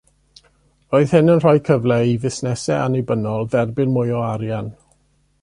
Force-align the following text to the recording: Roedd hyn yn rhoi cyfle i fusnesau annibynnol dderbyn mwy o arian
Roedd 0.95 1.13
hyn 1.17 1.29
yn 1.33 1.43
rhoi 1.43 1.61
cyfle 1.67 1.99
i 2.13 2.15
fusnesau 2.23 2.81
annibynnol 2.87 3.47
dderbyn 3.53 3.95
mwy 3.99 4.17
o 4.23 4.27
arian 4.31 4.75